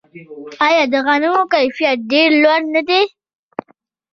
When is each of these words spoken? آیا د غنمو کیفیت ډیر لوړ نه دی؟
آیا 0.67 0.83
د 0.93 0.95
غنمو 1.05 1.41
کیفیت 1.53 1.97
ډیر 2.11 2.29
لوړ 2.43 2.61
نه 2.75 2.81
دی؟ 2.87 3.01